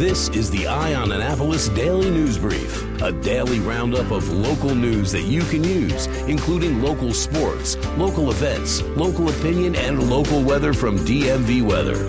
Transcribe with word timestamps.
This 0.00 0.30
is 0.30 0.50
the 0.50 0.66
Eye 0.66 0.94
on 0.94 1.12
Annapolis 1.12 1.68
Daily 1.68 2.08
News 2.08 2.38
Brief, 2.38 3.02
a 3.02 3.12
daily 3.12 3.60
roundup 3.60 4.10
of 4.10 4.26
local 4.30 4.74
news 4.74 5.12
that 5.12 5.24
you 5.24 5.42
can 5.42 5.62
use, 5.62 6.06
including 6.26 6.80
local 6.80 7.12
sports, 7.12 7.76
local 7.98 8.30
events, 8.30 8.80
local 8.96 9.28
opinion, 9.28 9.76
and 9.76 10.08
local 10.08 10.42
weather 10.42 10.72
from 10.72 10.98
DMV 11.00 11.60
Weather. 11.60 12.02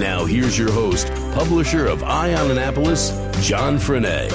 Now, 0.00 0.24
here's 0.24 0.58
your 0.58 0.72
host, 0.72 1.08
publisher 1.34 1.84
of 1.84 2.02
Eye 2.02 2.32
on 2.32 2.50
Annapolis, 2.50 3.10
John 3.46 3.76
Frenaye. 3.76 4.30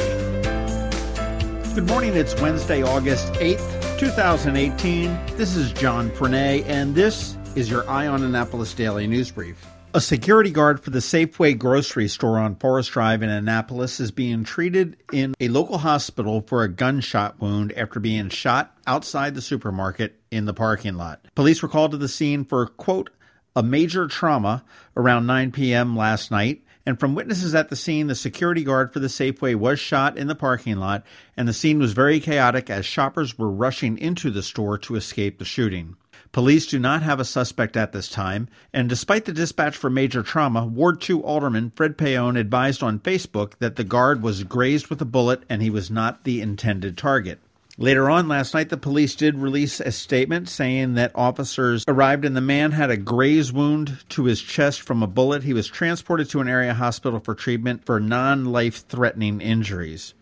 Good 1.74 1.88
morning. 1.88 2.16
It's 2.16 2.40
Wednesday, 2.40 2.84
August 2.84 3.34
8th, 3.34 3.98
2018. 3.98 5.36
This 5.36 5.56
is 5.56 5.74
John 5.74 6.12
Frenaye, 6.12 6.64
and 6.68 6.94
this 6.94 7.38
is 7.56 7.72
your 7.72 7.90
Eye 7.90 8.06
on 8.06 8.22
Annapolis 8.22 8.72
Daily 8.76 9.08
News 9.08 9.32
Brief. 9.32 9.66
A 9.96 10.02
security 10.02 10.50
guard 10.50 10.84
for 10.84 10.90
the 10.90 10.98
Safeway 10.98 11.56
grocery 11.56 12.08
store 12.08 12.40
on 12.40 12.56
Forest 12.56 12.90
Drive 12.94 13.22
in 13.22 13.30
Annapolis 13.30 14.00
is 14.00 14.10
being 14.10 14.44
treated 14.44 14.98
in 15.12 15.36
a 15.40 15.50
local 15.50 15.78
hospital 15.78 16.42
for 16.48 16.64
a 16.64 16.68
gunshot 16.68 17.40
wound 17.40 17.72
after 17.74 18.00
being 18.00 18.30
shot 18.30 18.76
outside 18.88 19.36
the 19.36 19.42
supermarket 19.42 20.20
in 20.32 20.46
the 20.46 20.54
parking 20.54 20.96
lot. 20.96 21.24
Police 21.36 21.62
were 21.62 21.70
called 21.70 21.92
to 21.92 21.98
the 21.98 22.08
scene 22.08 22.44
for, 22.44 22.66
quote, 22.66 23.12
a 23.56 23.62
major 23.62 24.08
trauma 24.08 24.66
around 24.98 25.28
9 25.28 25.52
p.m. 25.52 25.96
last 25.96 26.32
night. 26.32 26.64
And 26.88 27.00
from 27.00 27.14
witnesses 27.14 27.54
at 27.54 27.70
the 27.70 27.76
scene, 27.76 28.08
the 28.08 28.16
security 28.16 28.64
guard 28.64 28.94
for 28.94 29.00
the 29.00 29.08
Safeway 29.08 29.54
was 29.54 29.80
shot 29.80 30.18
in 30.18 30.26
the 30.26 30.34
parking 30.34 30.78
lot, 30.78 31.06
and 31.38 31.48
the 31.48 31.54
scene 31.54 31.78
was 31.78 31.94
very 31.94 32.20
chaotic 32.20 32.68
as 32.68 32.84
shoppers 32.84 33.38
were 33.38 33.52
rushing 33.52 34.00
into 34.00 34.32
the 34.32 34.42
store 34.42 34.80
to 34.80 34.96
escape 34.96 35.38
the 35.38 35.46
shooting. 35.46 35.98
Police 36.34 36.66
do 36.66 36.80
not 36.80 37.04
have 37.04 37.20
a 37.20 37.26
suspect 37.26 37.78
at 37.78 37.92
this 37.92 38.10
time, 38.10 38.48
and 38.74 38.90
despite 38.90 39.26
the 39.26 39.32
dispatch 39.32 39.78
for 39.78 39.92
major 39.92 40.24
trauma, 40.24 40.66
Ward 40.66 41.00
2 41.00 41.22
Alderman 41.22 41.70
Fred 41.76 41.96
Paone 41.96 42.40
advised 42.40 42.82
on 42.82 43.00
Facebook 43.00 43.52
that 43.60 43.76
the 43.76 43.84
guard 43.84 44.24
was 44.24 44.44
grazed 44.44 44.88
with 44.88 45.00
a 45.00 45.06
bullet 45.06 45.44
and 45.48 45.62
he 45.62 45.70
was 45.70 45.92
not 45.92 46.24
the 46.24 46.42
intended 46.42 46.98
target. 46.98 47.38
Later 47.78 48.10
on 48.10 48.28
last 48.28 48.56
night, 48.56 48.70
the 48.70 48.78
police 48.78 49.14
did 49.14 49.38
release 49.38 49.80
a 49.80 49.92
statement 49.92 50.50
saying 50.50 50.96
that 50.96 51.12
officers 51.14 51.86
arrived 51.88 52.26
and 52.26 52.36
the 52.36 52.42
man 52.42 52.72
had 52.72 52.90
a 52.90 52.98
graze 52.98 53.54
wound 53.54 54.00
to 54.10 54.24
his 54.24 54.42
chest 54.42 54.82
from 54.82 55.04
a 55.04 55.08
bullet. 55.08 55.44
He 55.44 55.54
was 55.54 55.68
transported 55.68 56.32
to 56.32 56.42
an 56.42 56.48
area 56.48 56.74
hospital 56.74 57.20
for 57.20 57.36
treatment 57.36 57.86
for 57.86 58.00
non 58.00 58.46
life 58.46 58.88
threatening 58.88 59.40
injuries. 59.40 60.16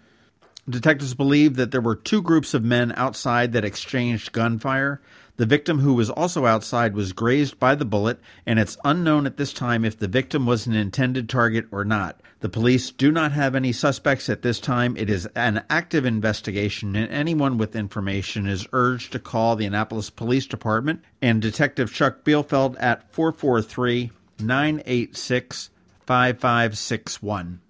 Detectives 0.69 1.15
believe 1.15 1.55
that 1.55 1.71
there 1.71 1.81
were 1.81 1.95
two 1.95 2.21
groups 2.21 2.53
of 2.53 2.63
men 2.63 2.93
outside 2.95 3.51
that 3.51 3.65
exchanged 3.65 4.31
gunfire. 4.31 5.01
The 5.37 5.45
victim, 5.47 5.79
who 5.79 5.95
was 5.95 6.11
also 6.11 6.45
outside, 6.45 6.93
was 6.93 7.13
grazed 7.13 7.57
by 7.57 7.73
the 7.73 7.85
bullet, 7.85 8.19
and 8.45 8.59
it's 8.59 8.77
unknown 8.85 9.25
at 9.25 9.37
this 9.37 9.53
time 9.53 9.83
if 9.83 9.97
the 9.97 10.07
victim 10.07 10.45
was 10.45 10.67
an 10.67 10.75
intended 10.75 11.27
target 11.27 11.65
or 11.71 11.83
not. 11.83 12.21
The 12.41 12.49
police 12.49 12.91
do 12.91 13.11
not 13.11 13.31
have 13.31 13.55
any 13.55 13.71
suspects 13.71 14.29
at 14.29 14.43
this 14.43 14.59
time. 14.59 14.95
It 14.97 15.09
is 15.09 15.25
an 15.35 15.63
active 15.67 16.05
investigation, 16.05 16.95
and 16.95 17.11
anyone 17.11 17.57
with 17.57 17.75
information 17.75 18.45
is 18.45 18.67
urged 18.71 19.11
to 19.13 19.19
call 19.19 19.55
the 19.55 19.65
Annapolis 19.65 20.11
Police 20.11 20.45
Department 20.45 21.01
and 21.23 21.41
Detective 21.41 21.91
Chuck 21.91 22.23
Bielfeld 22.23 22.75
at 22.79 23.11
443 23.11 24.11
986 24.39 25.71
5561. 26.05 27.61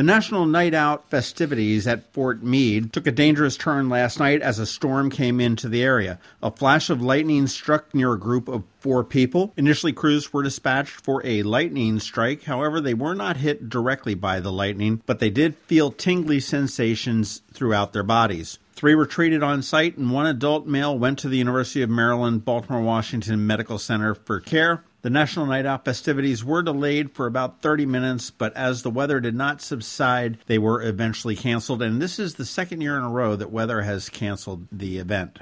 The 0.00 0.04
National 0.04 0.46
Night 0.46 0.72
Out 0.72 1.10
festivities 1.10 1.86
at 1.86 2.10
Fort 2.14 2.42
Meade 2.42 2.90
took 2.90 3.06
a 3.06 3.12
dangerous 3.12 3.58
turn 3.58 3.90
last 3.90 4.18
night 4.18 4.40
as 4.40 4.58
a 4.58 4.64
storm 4.64 5.10
came 5.10 5.42
into 5.42 5.68
the 5.68 5.82
area. 5.82 6.18
A 6.42 6.50
flash 6.50 6.88
of 6.88 7.02
lightning 7.02 7.46
struck 7.46 7.94
near 7.94 8.14
a 8.14 8.18
group 8.18 8.48
of 8.48 8.64
four 8.78 9.04
people. 9.04 9.52
Initially, 9.58 9.92
crews 9.92 10.32
were 10.32 10.42
dispatched 10.42 11.02
for 11.02 11.20
a 11.26 11.42
lightning 11.42 12.00
strike. 12.00 12.44
However, 12.44 12.80
they 12.80 12.94
were 12.94 13.12
not 13.12 13.36
hit 13.36 13.68
directly 13.68 14.14
by 14.14 14.40
the 14.40 14.50
lightning, 14.50 15.02
but 15.04 15.18
they 15.18 15.28
did 15.28 15.54
feel 15.66 15.90
tingly 15.90 16.40
sensations 16.40 17.42
throughout 17.52 17.92
their 17.92 18.02
bodies. 18.02 18.58
Three 18.72 18.94
were 18.94 19.04
treated 19.04 19.42
on 19.42 19.62
site, 19.62 19.98
and 19.98 20.10
one 20.10 20.24
adult 20.24 20.66
male 20.66 20.98
went 20.98 21.18
to 21.18 21.28
the 21.28 21.36
University 21.36 21.82
of 21.82 21.90
Maryland, 21.90 22.46
Baltimore 22.46 22.80
Washington 22.80 23.46
Medical 23.46 23.76
Center 23.76 24.14
for 24.14 24.40
care. 24.40 24.82
The 25.02 25.10
National 25.10 25.46
Night 25.46 25.64
Out 25.64 25.86
festivities 25.86 26.44
were 26.44 26.62
delayed 26.62 27.12
for 27.12 27.26
about 27.26 27.62
30 27.62 27.86
minutes, 27.86 28.30
but 28.30 28.54
as 28.54 28.82
the 28.82 28.90
weather 28.90 29.18
did 29.18 29.34
not 29.34 29.62
subside, 29.62 30.36
they 30.46 30.58
were 30.58 30.82
eventually 30.82 31.36
canceled. 31.36 31.80
And 31.80 32.02
this 32.02 32.18
is 32.18 32.34
the 32.34 32.44
second 32.44 32.82
year 32.82 32.98
in 32.98 33.02
a 33.02 33.08
row 33.08 33.34
that 33.34 33.50
weather 33.50 33.80
has 33.80 34.10
canceled 34.10 34.66
the 34.70 34.98
event. 34.98 35.38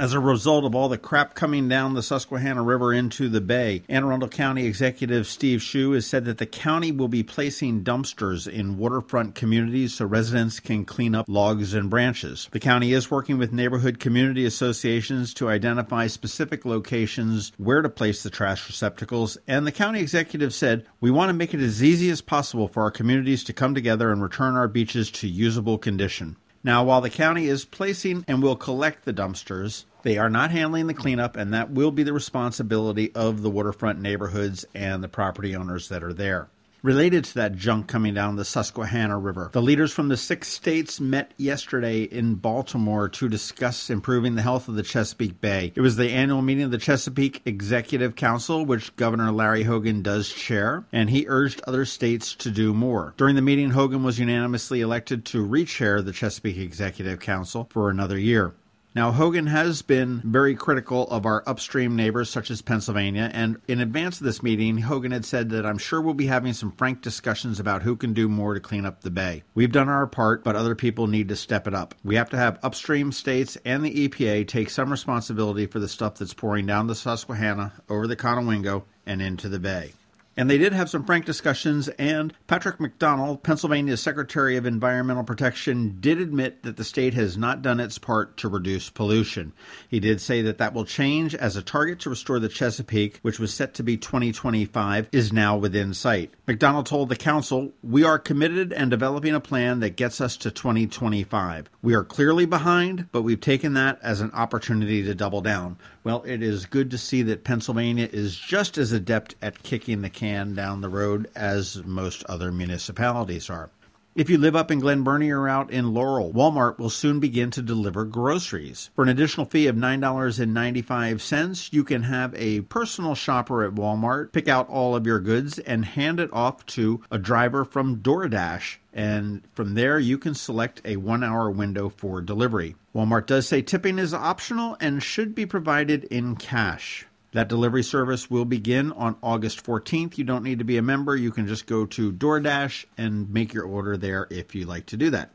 As 0.00 0.14
a 0.14 0.18
result 0.18 0.64
of 0.64 0.74
all 0.74 0.88
the 0.88 0.96
crap 0.96 1.34
coming 1.34 1.68
down 1.68 1.92
the 1.92 2.02
Susquehanna 2.02 2.62
River 2.62 2.90
into 2.90 3.28
the 3.28 3.42
bay, 3.42 3.82
Anne 3.86 4.02
Arundel 4.02 4.30
County 4.30 4.64
Executive 4.64 5.26
Steve 5.26 5.60
Schuh 5.60 5.92
has 5.92 6.06
said 6.06 6.24
that 6.24 6.38
the 6.38 6.46
county 6.46 6.90
will 6.90 7.06
be 7.06 7.22
placing 7.22 7.84
dumpsters 7.84 8.50
in 8.50 8.78
waterfront 8.78 9.34
communities 9.34 9.92
so 9.92 10.06
residents 10.06 10.58
can 10.58 10.86
clean 10.86 11.14
up 11.14 11.26
logs 11.28 11.74
and 11.74 11.90
branches. 11.90 12.48
The 12.50 12.58
county 12.58 12.94
is 12.94 13.10
working 13.10 13.36
with 13.36 13.52
neighborhood 13.52 14.00
community 14.00 14.46
associations 14.46 15.34
to 15.34 15.50
identify 15.50 16.06
specific 16.06 16.64
locations 16.64 17.52
where 17.58 17.82
to 17.82 17.90
place 17.90 18.22
the 18.22 18.30
trash 18.30 18.66
receptacles, 18.68 19.36
and 19.46 19.66
the 19.66 19.70
county 19.70 20.00
executive 20.00 20.54
said, 20.54 20.86
We 21.02 21.10
want 21.10 21.28
to 21.28 21.34
make 21.34 21.52
it 21.52 21.60
as 21.60 21.84
easy 21.84 22.08
as 22.08 22.22
possible 22.22 22.68
for 22.68 22.84
our 22.84 22.90
communities 22.90 23.44
to 23.44 23.52
come 23.52 23.74
together 23.74 24.10
and 24.10 24.22
return 24.22 24.56
our 24.56 24.66
beaches 24.66 25.10
to 25.10 25.28
usable 25.28 25.76
condition. 25.76 26.36
Now, 26.62 26.84
while 26.84 27.00
the 27.00 27.08
county 27.10 27.46
is 27.46 27.64
placing 27.64 28.24
and 28.28 28.42
will 28.42 28.56
collect 28.56 29.04
the 29.04 29.14
dumpsters, 29.14 29.84
they 30.02 30.18
are 30.18 30.30
not 30.30 30.50
handling 30.50 30.86
the 30.86 30.94
cleanup, 30.94 31.36
and 31.36 31.52
that 31.54 31.70
will 31.70 31.90
be 31.90 32.02
the 32.02 32.12
responsibility 32.12 33.14
of 33.14 33.42
the 33.42 33.50
waterfront 33.50 34.00
neighborhoods 34.00 34.64
and 34.74 35.02
the 35.02 35.08
property 35.08 35.54
owners 35.54 35.88
that 35.88 36.02
are 36.02 36.12
there. 36.12 36.48
Related 36.82 37.24
to 37.24 37.34
that 37.34 37.56
junk 37.56 37.88
coming 37.88 38.14
down 38.14 38.36
the 38.36 38.44
Susquehanna 38.44 39.18
River, 39.18 39.50
the 39.52 39.60
leaders 39.60 39.92
from 39.92 40.08
the 40.08 40.16
six 40.16 40.48
states 40.48 40.98
met 40.98 41.32
yesterday 41.36 42.04
in 42.04 42.36
Baltimore 42.36 43.06
to 43.10 43.28
discuss 43.28 43.90
improving 43.90 44.34
the 44.34 44.40
health 44.40 44.66
of 44.66 44.76
the 44.76 44.82
Chesapeake 44.82 45.42
Bay. 45.42 45.74
It 45.74 45.82
was 45.82 45.96
the 45.96 46.10
annual 46.10 46.40
meeting 46.40 46.64
of 46.64 46.70
the 46.70 46.78
Chesapeake 46.78 47.42
Executive 47.44 48.16
Council, 48.16 48.64
which 48.64 48.96
Governor 48.96 49.30
Larry 49.30 49.64
Hogan 49.64 50.00
does 50.00 50.32
chair, 50.32 50.84
and 50.90 51.10
he 51.10 51.26
urged 51.28 51.60
other 51.66 51.84
states 51.84 52.34
to 52.36 52.50
do 52.50 52.72
more. 52.72 53.12
During 53.18 53.36
the 53.36 53.42
meeting, 53.42 53.72
Hogan 53.72 54.02
was 54.02 54.18
unanimously 54.18 54.80
elected 54.80 55.26
to 55.26 55.42
re 55.42 55.66
chair 55.66 56.00
the 56.00 56.12
Chesapeake 56.12 56.56
Executive 56.56 57.20
Council 57.20 57.68
for 57.70 57.90
another 57.90 58.16
year. 58.16 58.54
Now, 58.92 59.12
Hogan 59.12 59.46
has 59.46 59.82
been 59.82 60.20
very 60.24 60.56
critical 60.56 61.08
of 61.10 61.24
our 61.24 61.44
upstream 61.46 61.94
neighbors, 61.94 62.28
such 62.28 62.50
as 62.50 62.60
Pennsylvania, 62.60 63.30
and 63.32 63.60
in 63.68 63.80
advance 63.80 64.18
of 64.18 64.24
this 64.24 64.42
meeting, 64.42 64.78
Hogan 64.78 65.12
had 65.12 65.24
said 65.24 65.50
that 65.50 65.64
I'm 65.64 65.78
sure 65.78 66.00
we'll 66.00 66.14
be 66.14 66.26
having 66.26 66.54
some 66.54 66.72
frank 66.72 67.00
discussions 67.00 67.60
about 67.60 67.82
who 67.82 67.94
can 67.94 68.12
do 68.12 68.28
more 68.28 68.52
to 68.52 68.58
clean 68.58 68.84
up 68.84 69.02
the 69.02 69.10
bay. 69.10 69.44
We've 69.54 69.70
done 69.70 69.88
our 69.88 70.08
part, 70.08 70.42
but 70.42 70.56
other 70.56 70.74
people 70.74 71.06
need 71.06 71.28
to 71.28 71.36
step 71.36 71.68
it 71.68 71.74
up. 71.74 71.94
We 72.02 72.16
have 72.16 72.30
to 72.30 72.36
have 72.36 72.58
upstream 72.64 73.12
states 73.12 73.56
and 73.64 73.84
the 73.84 74.08
EPA 74.08 74.48
take 74.48 74.70
some 74.70 74.90
responsibility 74.90 75.66
for 75.66 75.78
the 75.78 75.88
stuff 75.88 76.16
that's 76.16 76.34
pouring 76.34 76.66
down 76.66 76.88
the 76.88 76.96
Susquehanna, 76.96 77.72
over 77.88 78.08
the 78.08 78.16
Conowingo, 78.16 78.82
and 79.06 79.22
into 79.22 79.48
the 79.48 79.60
bay. 79.60 79.92
And 80.36 80.48
they 80.48 80.58
did 80.58 80.72
have 80.72 80.88
some 80.88 81.04
frank 81.04 81.24
discussions, 81.24 81.88
and 81.88 82.32
Patrick 82.46 82.78
McDonnell, 82.78 83.42
Pennsylvania's 83.42 84.00
Secretary 84.00 84.56
of 84.56 84.64
Environmental 84.64 85.24
Protection, 85.24 85.96
did 86.00 86.20
admit 86.20 86.62
that 86.62 86.76
the 86.76 86.84
state 86.84 87.14
has 87.14 87.36
not 87.36 87.62
done 87.62 87.80
its 87.80 87.98
part 87.98 88.36
to 88.38 88.48
reduce 88.48 88.90
pollution. 88.90 89.52
He 89.88 89.98
did 89.98 90.20
say 90.20 90.40
that 90.42 90.58
that 90.58 90.72
will 90.72 90.84
change 90.84 91.34
as 91.34 91.56
a 91.56 91.62
target 91.62 91.98
to 92.00 92.10
restore 92.10 92.38
the 92.38 92.48
Chesapeake, 92.48 93.18
which 93.22 93.40
was 93.40 93.52
set 93.52 93.74
to 93.74 93.82
be 93.82 93.96
2025, 93.96 95.08
is 95.10 95.32
now 95.32 95.56
within 95.56 95.92
sight. 95.92 96.32
McDonnell 96.46 96.84
told 96.84 97.08
the 97.08 97.16
council, 97.16 97.72
We 97.82 98.04
are 98.04 98.18
committed 98.18 98.72
and 98.72 98.88
developing 98.88 99.34
a 99.34 99.40
plan 99.40 99.80
that 99.80 99.96
gets 99.96 100.20
us 100.20 100.36
to 100.38 100.50
2025. 100.50 101.68
We 101.82 101.94
are 101.94 102.04
clearly 102.04 102.46
behind, 102.46 103.10
but 103.10 103.22
we've 103.22 103.40
taken 103.40 103.74
that 103.74 103.98
as 104.00 104.20
an 104.20 104.30
opportunity 104.30 105.02
to 105.02 105.14
double 105.14 105.40
down. 105.40 105.76
Well, 106.02 106.22
it 106.22 106.42
is 106.42 106.64
good 106.66 106.90
to 106.92 106.98
see 106.98 107.22
that 107.22 107.44
Pennsylvania 107.44 108.08
is 108.10 108.36
just 108.36 108.78
as 108.78 108.92
adept 108.92 109.34
at 109.42 109.62
kicking 109.62 110.00
the 110.00 110.08
can 110.20 110.54
down 110.54 110.82
the 110.82 110.88
road 110.90 111.30
as 111.34 111.82
most 111.82 112.22
other 112.24 112.52
municipalities 112.52 113.48
are. 113.48 113.70
If 114.14 114.28
you 114.28 114.36
live 114.36 114.54
up 114.54 114.70
in 114.70 114.80
Glen 114.80 115.02
Burnie 115.02 115.30
or 115.30 115.48
out 115.48 115.70
in 115.70 115.94
Laurel, 115.94 116.30
Walmart 116.30 116.78
will 116.78 116.90
soon 116.90 117.20
begin 117.20 117.50
to 117.52 117.62
deliver 117.62 118.04
groceries. 118.04 118.90
For 118.94 119.02
an 119.02 119.08
additional 119.08 119.46
fee 119.46 119.66
of 119.66 119.76
$9.95, 119.76 121.72
you 121.72 121.84
can 121.84 122.02
have 122.02 122.34
a 122.34 122.60
personal 122.62 123.14
shopper 123.14 123.64
at 123.64 123.76
Walmart 123.76 124.32
pick 124.32 124.46
out 124.46 124.68
all 124.68 124.94
of 124.94 125.06
your 125.06 125.20
goods 125.20 125.58
and 125.60 125.86
hand 125.86 126.20
it 126.20 126.30
off 126.34 126.66
to 126.66 127.00
a 127.10 127.16
driver 127.16 127.64
from 127.64 128.00
DoorDash. 128.00 128.76
And 128.92 129.40
from 129.54 129.72
there, 129.72 129.98
you 129.98 130.18
can 130.18 130.34
select 130.34 130.82
a 130.84 130.96
one 130.96 131.24
hour 131.24 131.50
window 131.50 131.88
for 131.88 132.20
delivery. 132.20 132.76
Walmart 132.94 133.24
does 133.24 133.48
say 133.48 133.62
tipping 133.62 133.98
is 133.98 134.12
optional 134.12 134.76
and 134.80 135.02
should 135.02 135.34
be 135.34 135.46
provided 135.46 136.04
in 136.04 136.36
cash. 136.36 137.06
That 137.32 137.48
delivery 137.48 137.84
service 137.84 138.28
will 138.30 138.44
begin 138.44 138.90
on 138.92 139.16
August 139.22 139.64
14th. 139.64 140.18
You 140.18 140.24
don't 140.24 140.42
need 140.42 140.58
to 140.58 140.64
be 140.64 140.76
a 140.76 140.82
member. 140.82 141.16
You 141.16 141.30
can 141.30 141.46
just 141.46 141.66
go 141.66 141.86
to 141.86 142.12
DoorDash 142.12 142.86
and 142.98 143.30
make 143.32 143.54
your 143.54 143.64
order 143.64 143.96
there 143.96 144.26
if 144.30 144.54
you 144.54 144.64
like 144.66 144.86
to 144.86 144.96
do 144.96 145.10
that. 145.10 145.30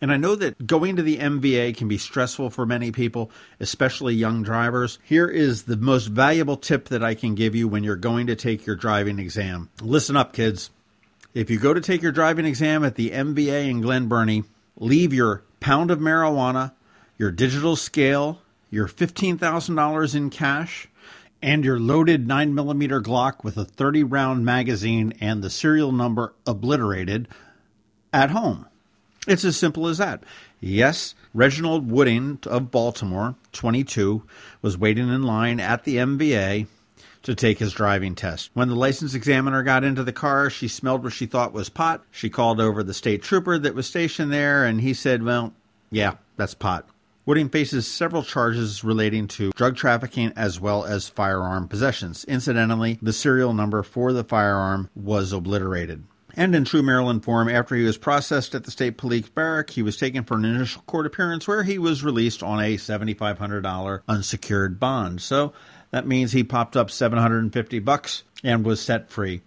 And 0.00 0.12
I 0.12 0.16
know 0.16 0.36
that 0.36 0.66
going 0.66 0.96
to 0.96 1.02
the 1.02 1.18
MVA 1.18 1.76
can 1.76 1.88
be 1.88 1.98
stressful 1.98 2.50
for 2.50 2.64
many 2.64 2.92
people, 2.92 3.30
especially 3.58 4.14
young 4.14 4.42
drivers. 4.42 4.98
Here 5.02 5.26
is 5.26 5.64
the 5.64 5.76
most 5.76 6.06
valuable 6.06 6.56
tip 6.56 6.88
that 6.88 7.02
I 7.02 7.14
can 7.14 7.34
give 7.34 7.54
you 7.54 7.66
when 7.66 7.82
you're 7.82 7.96
going 7.96 8.28
to 8.28 8.36
take 8.36 8.64
your 8.64 8.76
driving 8.76 9.18
exam. 9.18 9.70
Listen 9.80 10.16
up, 10.16 10.32
kids. 10.32 10.70
If 11.34 11.50
you 11.50 11.58
go 11.58 11.74
to 11.74 11.80
take 11.80 12.02
your 12.02 12.12
driving 12.12 12.46
exam 12.46 12.84
at 12.84 12.94
the 12.94 13.10
MVA 13.10 13.68
in 13.68 13.80
Glen 13.80 14.06
Burnie, 14.08 14.44
leave 14.76 15.12
your 15.12 15.42
pound 15.60 15.90
of 15.90 15.98
marijuana, 15.98 16.72
your 17.16 17.32
digital 17.32 17.74
scale, 17.74 18.40
your 18.70 18.86
$15,000 18.86 20.14
in 20.14 20.30
cash, 20.30 20.88
and 21.42 21.64
your 21.64 21.78
loaded 21.78 22.26
9mm 22.26 23.02
Glock 23.02 23.44
with 23.44 23.56
a 23.56 23.64
30 23.64 24.04
round 24.04 24.44
magazine 24.44 25.12
and 25.20 25.42
the 25.42 25.50
serial 25.50 25.92
number 25.92 26.34
obliterated 26.46 27.28
at 28.12 28.30
home. 28.30 28.66
It's 29.26 29.44
as 29.44 29.56
simple 29.56 29.86
as 29.86 29.98
that. 29.98 30.22
Yes, 30.60 31.14
Reginald 31.34 31.90
Wooding 31.90 32.38
of 32.46 32.70
Baltimore, 32.70 33.36
22, 33.52 34.24
was 34.62 34.78
waiting 34.78 35.08
in 35.08 35.22
line 35.22 35.60
at 35.60 35.84
the 35.84 35.96
MVA 35.96 36.66
to 37.22 37.34
take 37.34 37.58
his 37.58 37.72
driving 37.72 38.14
test. 38.14 38.50
When 38.54 38.68
the 38.68 38.74
license 38.74 39.14
examiner 39.14 39.62
got 39.62 39.84
into 39.84 40.02
the 40.02 40.12
car, 40.12 40.50
she 40.50 40.66
smelled 40.66 41.04
what 41.04 41.12
she 41.12 41.26
thought 41.26 41.52
was 41.52 41.68
pot. 41.68 42.04
She 42.10 42.30
called 42.30 42.60
over 42.60 42.82
the 42.82 42.94
state 42.94 43.22
trooper 43.22 43.58
that 43.58 43.74
was 43.74 43.86
stationed 43.86 44.32
there, 44.32 44.64
and 44.64 44.80
he 44.80 44.94
said, 44.94 45.22
Well, 45.22 45.52
yeah, 45.90 46.14
that's 46.36 46.54
pot. 46.54 46.88
Wooding 47.28 47.50
faces 47.50 47.86
several 47.86 48.22
charges 48.22 48.82
relating 48.82 49.28
to 49.28 49.50
drug 49.50 49.76
trafficking 49.76 50.32
as 50.34 50.58
well 50.58 50.86
as 50.86 51.10
firearm 51.10 51.68
possessions. 51.68 52.24
Incidentally, 52.24 52.98
the 53.02 53.12
serial 53.12 53.52
number 53.52 53.82
for 53.82 54.14
the 54.14 54.24
firearm 54.24 54.88
was 54.94 55.30
obliterated. 55.30 56.04
And 56.34 56.54
in 56.54 56.64
true 56.64 56.80
Maryland 56.80 57.24
form, 57.24 57.50
after 57.50 57.74
he 57.74 57.84
was 57.84 57.98
processed 57.98 58.54
at 58.54 58.64
the 58.64 58.70
state 58.70 58.96
police 58.96 59.28
barrack, 59.28 59.68
he 59.68 59.82
was 59.82 59.98
taken 59.98 60.24
for 60.24 60.38
an 60.38 60.46
initial 60.46 60.80
court 60.86 61.04
appearance 61.04 61.46
where 61.46 61.64
he 61.64 61.78
was 61.78 62.02
released 62.02 62.42
on 62.42 62.60
a 62.60 62.78
$7,500 62.78 64.00
unsecured 64.08 64.80
bond. 64.80 65.20
So 65.20 65.52
that 65.90 66.06
means 66.06 66.32
he 66.32 66.42
popped 66.42 66.78
up 66.78 66.90
750 66.90 67.78
bucks 67.80 68.22
and 68.42 68.64
was 68.64 68.80
set 68.80 69.10
free. 69.10 69.42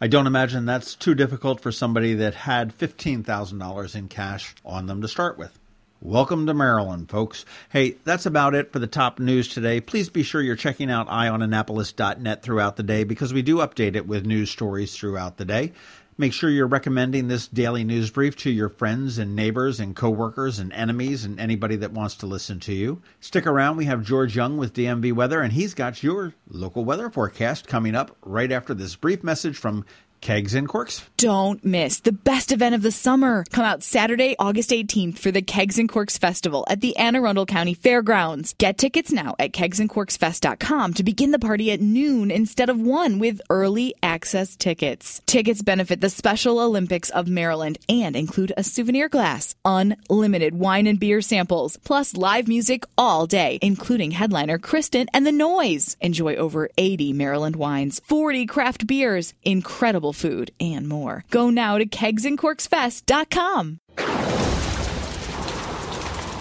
I 0.00 0.06
don't 0.06 0.26
imagine 0.26 0.64
that's 0.64 0.94
too 0.94 1.14
difficult 1.14 1.60
for 1.60 1.70
somebody 1.70 2.14
that 2.14 2.34
had 2.34 2.74
$15,000 2.74 3.94
in 3.94 4.08
cash 4.08 4.54
on 4.64 4.86
them 4.86 5.02
to 5.02 5.08
start 5.08 5.36
with. 5.36 5.58
Welcome 6.02 6.46
to 6.46 6.52
Maryland, 6.52 7.08
folks. 7.08 7.46
Hey, 7.70 7.96
that's 8.04 8.26
about 8.26 8.54
it 8.54 8.70
for 8.70 8.78
the 8.78 8.86
top 8.86 9.18
news 9.18 9.48
today. 9.48 9.80
Please 9.80 10.10
be 10.10 10.22
sure 10.22 10.42
you're 10.42 10.54
checking 10.54 10.90
out 10.90 11.08
eyeonannapolis.net 11.08 12.42
throughout 12.42 12.76
the 12.76 12.82
day 12.82 13.02
because 13.02 13.32
we 13.32 13.40
do 13.40 13.56
update 13.56 13.96
it 13.96 14.06
with 14.06 14.26
news 14.26 14.50
stories 14.50 14.94
throughout 14.94 15.38
the 15.38 15.46
day. 15.46 15.72
Make 16.18 16.34
sure 16.34 16.50
you're 16.50 16.66
recommending 16.66 17.28
this 17.28 17.48
daily 17.48 17.82
news 17.82 18.10
brief 18.10 18.36
to 18.38 18.50
your 18.50 18.68
friends 18.68 19.16
and 19.16 19.34
neighbors 19.34 19.80
and 19.80 19.96
coworkers 19.96 20.58
and 20.58 20.70
enemies 20.74 21.24
and 21.24 21.40
anybody 21.40 21.76
that 21.76 21.92
wants 21.92 22.14
to 22.16 22.26
listen 22.26 22.60
to 22.60 22.74
you. 22.74 23.00
Stick 23.20 23.46
around. 23.46 23.76
We 23.76 23.86
have 23.86 24.04
George 24.04 24.36
Young 24.36 24.58
with 24.58 24.74
DMV 24.74 25.14
Weather, 25.14 25.40
and 25.40 25.52
he's 25.54 25.74
got 25.74 26.02
your 26.02 26.34
local 26.48 26.84
weather 26.84 27.08
forecast 27.08 27.66
coming 27.66 27.94
up 27.94 28.16
right 28.22 28.52
after 28.52 28.74
this 28.74 28.96
brief 28.96 29.24
message 29.24 29.56
from 29.56 29.84
Kegs 30.20 30.54
and 30.54 30.68
Corks. 30.68 31.08
Don't 31.16 31.64
miss 31.64 32.00
the 32.00 32.12
best 32.12 32.52
event 32.52 32.74
of 32.74 32.82
the 32.82 32.90
summer. 32.90 33.44
Come 33.50 33.64
out 33.64 33.82
Saturday, 33.82 34.36
August 34.38 34.70
18th 34.70 35.18
for 35.18 35.30
the 35.30 35.42
Kegs 35.42 35.78
and 35.78 35.88
Corks 35.88 36.18
Festival 36.18 36.66
at 36.68 36.80
the 36.80 36.96
Anne 36.96 37.16
Arundel 37.16 37.46
County 37.46 37.74
Fairgrounds. 37.74 38.54
Get 38.58 38.78
tickets 38.78 39.12
now 39.12 39.34
at 39.38 39.52
kegsandcorksfest.com 39.52 40.94
to 40.94 41.02
begin 41.02 41.30
the 41.30 41.38
party 41.38 41.70
at 41.70 41.80
noon 41.80 42.30
instead 42.30 42.68
of 42.68 42.80
1 42.80 43.18
with 43.18 43.40
early 43.50 43.94
access 44.02 44.56
tickets. 44.56 45.22
Tickets 45.26 45.62
benefit 45.62 46.00
the 46.00 46.10
Special 46.10 46.58
Olympics 46.58 47.10
of 47.10 47.28
Maryland 47.28 47.78
and 47.88 48.16
include 48.16 48.52
a 48.56 48.64
souvenir 48.64 49.08
glass, 49.08 49.54
unlimited 49.64 50.54
wine 50.54 50.86
and 50.86 50.98
beer 50.98 51.20
samples, 51.20 51.76
plus 51.78 52.16
live 52.16 52.48
music 52.48 52.84
all 52.98 53.26
day, 53.26 53.58
including 53.62 54.12
headliner 54.12 54.58
Kristen 54.58 55.08
and 55.12 55.26
the 55.26 55.32
Noise. 55.32 55.96
Enjoy 56.00 56.34
over 56.36 56.68
80 56.76 57.12
Maryland 57.12 57.56
wines, 57.56 58.00
40 58.04 58.46
craft 58.46 58.86
beers, 58.86 59.34
incredible 59.44 60.05
food, 60.12 60.50
and 60.60 60.88
more. 60.88 61.24
Go 61.30 61.50
now 61.50 61.78
to 61.78 61.86
kegsandcorksfest.com. 61.86 63.80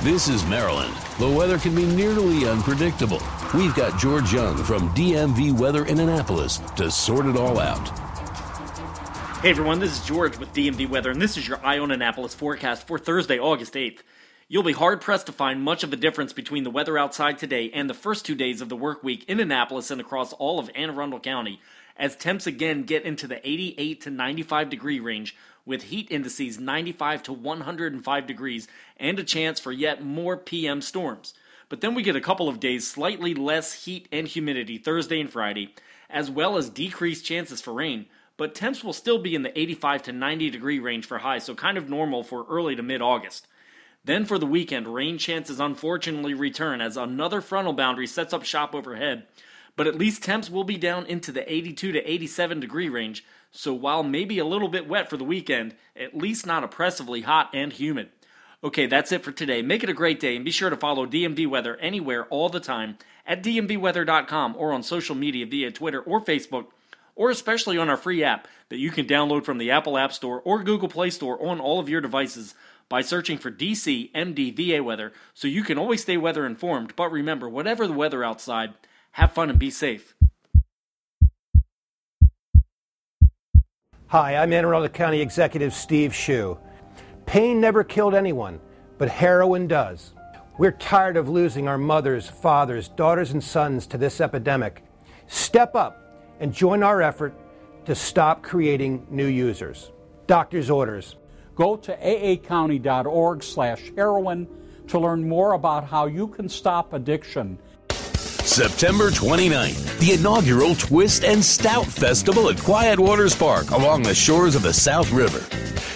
This 0.03 0.27
is 0.27 0.45
Maryland. 0.45 0.93
The 1.17 1.29
weather 1.29 1.57
can 1.57 1.73
be 1.73 1.85
nearly 1.85 2.47
unpredictable. 2.47 3.21
We've 3.55 3.73
got 3.73 3.99
George 3.99 4.33
Young 4.33 4.55
from 4.63 4.89
DMV 4.89 5.57
Weather 5.57 5.85
in 5.85 5.99
Annapolis 5.99 6.57
to 6.75 6.91
sort 6.91 7.25
it 7.25 7.35
all 7.35 7.59
out. 7.59 7.87
Hey 9.39 9.49
everyone, 9.49 9.79
this 9.79 9.99
is 9.99 10.05
George 10.05 10.37
with 10.37 10.53
DMV 10.53 10.89
Weather, 10.89 11.11
and 11.11 11.21
this 11.21 11.37
is 11.37 11.47
your 11.47 11.63
Eye 11.65 11.79
on 11.79 11.91
Annapolis 11.91 12.35
forecast 12.35 12.85
for 12.85 12.99
Thursday, 12.99 13.39
August 13.39 13.73
8th. 13.73 13.99
You'll 14.47 14.61
be 14.61 14.73
hard 14.73 15.01
pressed 15.01 15.25
to 15.25 15.31
find 15.31 15.63
much 15.63 15.83
of 15.83 15.91
a 15.91 15.95
difference 15.95 16.33
between 16.33 16.63
the 16.63 16.69
weather 16.69 16.97
outside 16.99 17.39
today 17.39 17.71
and 17.73 17.89
the 17.89 17.95
first 17.95 18.25
two 18.25 18.35
days 18.35 18.61
of 18.61 18.69
the 18.69 18.75
work 18.75 19.03
week 19.03 19.23
in 19.27 19.39
Annapolis 19.39 19.89
and 19.89 19.99
across 19.99 20.33
all 20.33 20.59
of 20.59 20.69
Anne 20.75 20.91
Arundel 20.91 21.19
County 21.19 21.59
as 21.97 22.15
temps 22.15 22.45
again 22.45 22.83
get 22.83 23.03
into 23.03 23.27
the 23.27 23.47
88 23.47 24.01
to 24.01 24.09
95 24.09 24.69
degree 24.69 24.99
range 24.99 25.35
with 25.65 25.83
heat 25.83 26.07
indices 26.11 26.59
95 26.59 27.23
to 27.23 27.33
105 27.33 28.27
degrees 28.27 28.67
and 28.97 29.19
a 29.19 29.23
chance 29.23 29.59
for 29.59 29.71
yet 29.71 30.03
more 30.03 30.37
PM 30.37 30.81
storms. 30.81 31.33
But 31.69 31.81
then 31.81 31.95
we 31.95 32.03
get 32.03 32.15
a 32.15 32.21
couple 32.21 32.47
of 32.47 32.59
days 32.59 32.87
slightly 32.87 33.33
less 33.33 33.85
heat 33.85 34.07
and 34.11 34.27
humidity 34.27 34.77
Thursday 34.77 35.19
and 35.19 35.29
Friday, 35.29 35.73
as 36.09 36.29
well 36.29 36.57
as 36.57 36.69
decreased 36.69 37.25
chances 37.25 37.61
for 37.61 37.73
rain. 37.73 38.05
But 38.37 38.53
temps 38.53 38.83
will 38.83 38.93
still 38.93 39.17
be 39.17 39.33
in 39.33 39.41
the 39.41 39.57
85 39.57 40.03
to 40.03 40.11
90 40.11 40.49
degree 40.51 40.79
range 40.79 41.05
for 41.05 41.19
highs, 41.19 41.45
so 41.45 41.55
kind 41.55 41.77
of 41.77 41.89
normal 41.89 42.23
for 42.23 42.45
early 42.49 42.75
to 42.75 42.83
mid 42.83 43.01
August. 43.01 43.47
Then 44.03 44.25
for 44.25 44.37
the 44.37 44.45
weekend, 44.45 44.93
rain 44.93 45.17
chances 45.17 45.59
unfortunately 45.59 46.35
return 46.35 46.79
as 46.79 46.95
another 46.95 47.41
frontal 47.41 47.73
boundary 47.73 48.05
sets 48.05 48.33
up 48.33 48.43
shop 48.43 48.75
overhead 48.75 49.25
but 49.75 49.87
at 49.87 49.97
least 49.97 50.23
temps 50.23 50.49
will 50.49 50.63
be 50.63 50.77
down 50.77 51.05
into 51.05 51.31
the 51.31 51.51
82 51.51 51.91
to 51.91 52.11
87 52.11 52.59
degree 52.59 52.89
range, 52.89 53.25
so 53.51 53.73
while 53.73 54.03
maybe 54.03 54.39
a 54.39 54.45
little 54.45 54.67
bit 54.67 54.87
wet 54.87 55.09
for 55.09 55.17
the 55.17 55.23
weekend, 55.23 55.75
at 55.95 56.17
least 56.17 56.45
not 56.45 56.63
oppressively 56.63 57.21
hot 57.21 57.49
and 57.53 57.73
humid. 57.73 58.09
Okay, 58.63 58.87
that's 58.87 59.11
it 59.11 59.23
for 59.23 59.31
today. 59.31 59.61
Make 59.61 59.83
it 59.83 59.89
a 59.89 59.93
great 59.93 60.19
day 60.19 60.35
and 60.35 60.43
be 60.43 60.51
sure 60.51 60.69
to 60.69 60.77
follow 60.77 61.05
DMV 61.05 61.47
Weather 61.47 61.77
anywhere 61.77 62.25
all 62.25 62.49
the 62.49 62.59
time 62.59 62.97
at 63.25 63.43
dmvweather.com 63.43 64.55
or 64.57 64.73
on 64.73 64.81
social 64.81 65.15
media 65.15 65.45
via 65.45 65.71
Twitter 65.71 66.01
or 66.01 66.21
Facebook 66.21 66.67
or 67.15 67.29
especially 67.29 67.77
on 67.77 67.89
our 67.89 67.97
free 67.97 68.23
app 68.23 68.47
that 68.69 68.77
you 68.77 68.91
can 68.91 69.05
download 69.05 69.45
from 69.45 69.57
the 69.57 69.71
Apple 69.71 69.97
App 69.97 70.11
Store 70.11 70.41
or 70.41 70.63
Google 70.63 70.89
Play 70.89 71.09
Store 71.09 71.41
on 71.45 71.59
all 71.59 71.79
of 71.79 71.89
your 71.89 72.01
devices 72.01 72.55
by 72.89 73.01
searching 73.01 73.37
for 73.37 73.51
DC 73.51 74.11
MDVA 74.11 74.83
weather 74.83 75.13
so 75.33 75.47
you 75.47 75.63
can 75.63 75.77
always 75.77 76.01
stay 76.01 76.17
weather 76.17 76.45
informed. 76.45 76.95
But 76.95 77.11
remember, 77.11 77.49
whatever 77.49 77.87
the 77.87 77.93
weather 77.93 78.23
outside, 78.23 78.73
have 79.15 79.31
fun 79.31 79.49
and 79.49 79.57
be 79.57 79.71
safe. 79.71 80.13
Hi, 84.07 84.35
I'm 84.35 84.51
Anne 84.51 84.65
Arundel 84.65 84.89
County 84.89 85.21
Executive 85.21 85.73
Steve 85.73 86.11
Schuh. 86.11 86.59
Pain 87.25 87.61
never 87.61 87.85
killed 87.85 88.13
anyone, 88.13 88.59
but 88.97 89.07
heroin 89.07 89.67
does. 89.67 90.13
We're 90.57 90.73
tired 90.73 91.15
of 91.15 91.29
losing 91.29 91.69
our 91.69 91.77
mothers, 91.77 92.27
fathers, 92.27 92.89
daughters, 92.89 93.31
and 93.31 93.41
sons 93.41 93.87
to 93.87 93.97
this 93.97 94.19
epidemic. 94.19 94.83
Step 95.27 95.75
up 95.75 95.97
and 96.41 96.53
join 96.53 96.83
our 96.83 97.01
effort 97.01 97.33
to 97.85 97.95
stop 97.95 98.43
creating 98.43 99.07
new 99.09 99.27
users. 99.27 99.91
Doctor's 100.27 100.69
orders. 100.69 101.15
Go 101.55 101.77
to 101.77 101.95
aacounty.org 101.95 103.43
slash 103.43 103.93
heroin 103.95 104.45
to 104.87 104.99
learn 104.99 105.27
more 105.27 105.53
about 105.53 105.85
how 105.85 106.05
you 106.05 106.27
can 106.27 106.49
stop 106.49 106.91
addiction 106.91 107.57
September 108.55 109.11
29th, 109.11 109.99
the 109.99 110.13
inaugural 110.13 110.75
Twist 110.75 111.25
and 111.25 111.43
Stout 111.43 111.85
Festival 111.85 112.49
at 112.49 112.57
Quiet 112.57 112.97
Waters 112.97 113.35
Park 113.35 113.71
along 113.71 114.03
the 114.03 114.15
shores 114.15 114.55
of 114.55 114.61
the 114.61 114.71
South 114.71 115.11
River. 115.11 115.41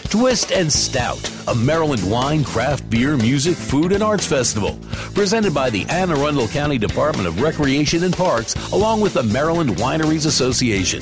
Twist 0.10 0.51
and 0.51 0.70
Stout, 0.70 1.25
a 1.48 1.56
Maryland 1.56 2.12
wine, 2.12 2.44
craft 2.44 2.89
beer, 2.89 3.16
music, 3.16 3.56
food, 3.56 3.94
and 3.94 4.04
arts 4.04 4.25
festival, 4.25 4.78
presented 5.13 5.54
by 5.54 5.70
the 5.70 5.86
Anne 5.86 6.12
Arundel 6.12 6.50
County 6.50 6.78
Department 6.78 7.30
of 7.30 7.42
Recreation 7.42 8.04
and 8.04 8.13
Parks 8.13 8.56
along 8.74 9.00
with 9.00 9.13
the 9.13 9.24
Maryland 9.24 9.78
Wineries 9.78 10.25
Association. 10.25 11.00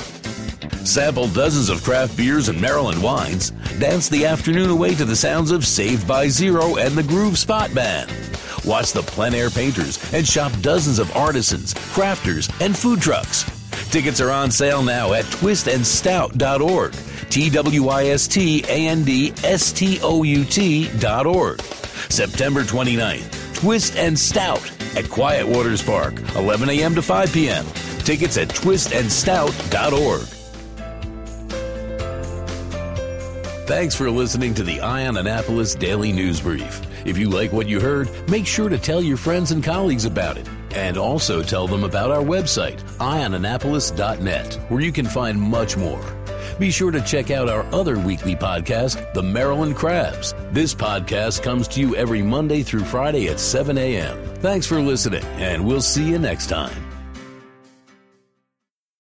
Sample 0.86 1.28
dozens 1.28 1.70
of 1.70 1.84
craft 1.84 2.16
beers 2.16 2.50
and 2.50 2.62
Maryland 2.62 3.02
wines. 3.02 3.50
Dance 3.80 4.10
the 4.10 4.28
afternoon 4.28 4.70
away 4.70 4.94
to 4.94 5.06
the 5.06 5.16
sounds 5.16 5.50
of 5.50 5.66
Saved 5.66 6.08
by 6.08 6.28
Zero 6.28 6.76
and 6.76 6.96
the 6.96 7.02
Groove 7.02 7.40
Spot 7.40 7.74
Band. 7.74 8.12
Watch 8.68 8.92
the 8.92 9.02
plein 9.02 9.34
air 9.34 9.50
painters 9.50 9.98
and 10.14 10.28
shop 10.28 10.52
dozens 10.62 11.00
of 11.00 11.16
artisans, 11.16 11.74
crafters, 11.74 12.52
and 12.64 12.78
food 12.78 13.00
trucks. 13.00 13.46
Tickets 13.90 14.20
are 14.20 14.30
on 14.30 14.52
sale 14.52 14.84
now 14.84 15.14
at 15.14 15.24
twistandstout.org. 15.26 16.94
T 17.30 17.50
W 17.50 17.88
I 17.88 18.06
S 18.08 18.28
T 18.28 18.64
A 18.68 18.88
N 18.88 19.06
D 19.06 19.34
S 19.44 19.72
T 19.72 20.00
O 20.02 20.24
U 20.24 20.44
T 20.44 20.90
dot 21.00 21.26
org. 21.26 21.62
September 22.10 22.64
29th, 22.64 23.56
Twist 23.56 23.96
and 23.96 24.20
Stout 24.20 24.70
at 24.98 25.10
Quiet 25.10 25.48
Waters 25.48 25.82
Park, 25.82 26.20
11 26.36 26.70
a.m. 26.70 26.94
to 26.96 27.02
5 27.02 27.32
p.m. 27.34 27.66
Tickets 28.00 28.38
at 28.38 28.50
twistandstout.org. 28.50 30.22
Thanks 33.68 33.96
for 33.96 34.10
listening 34.10 34.54
to 34.56 34.64
the 34.64 34.80
Eye 34.82 35.08
on 35.08 35.18
Annapolis 35.18 35.76
Daily 35.76 36.12
News 36.12 36.40
Brief. 36.42 36.82
If 37.08 37.18
you 37.18 37.30
like 37.30 37.54
what 37.54 37.70
you 37.70 37.80
heard, 37.80 38.10
make 38.30 38.46
sure 38.46 38.68
to 38.68 38.78
tell 38.78 39.02
your 39.02 39.16
friends 39.16 39.52
and 39.52 39.64
colleagues 39.64 40.04
about 40.04 40.38
it. 40.38 40.48
And 40.76 40.98
also 40.98 41.42
tell 41.42 41.66
them 41.66 41.86
about 41.86 42.12
our 42.12 42.22
website, 42.22 42.82
eyeonannapolis.net, 42.98 44.56
where 44.70 44.82
you 44.82 44.92
can 44.92 45.06
find 45.06 45.42
much 45.42 45.78
more. 45.78 46.04
Be 46.60 46.70
sure 46.70 46.92
to 46.92 47.02
check 47.02 47.32
out 47.32 47.48
our 47.48 47.64
other 47.74 47.98
weekly 47.98 48.36
podcast, 48.36 49.14
The 49.14 49.24
Maryland 49.24 49.78
Crabs. 49.78 50.34
This 50.52 50.76
podcast 50.76 51.44
comes 51.44 51.70
to 51.70 51.80
you 51.80 51.96
every 51.96 52.22
Monday 52.22 52.62
through 52.62 52.84
Friday 52.84 53.30
at 53.30 53.40
7 53.40 53.78
a.m. 53.78 54.18
Thanks 54.40 54.68
for 54.68 54.82
listening, 54.82 55.24
and 55.38 55.66
we'll 55.66 55.82
see 55.82 56.10
you 56.10 56.20
next 56.20 56.48
time. 56.48 56.87